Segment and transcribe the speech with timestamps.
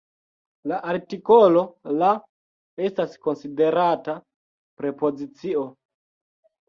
[0.69, 1.61] La artikolo
[1.99, 2.09] "la"
[2.87, 4.17] estas konsiderata
[4.83, 5.63] "prepozicio".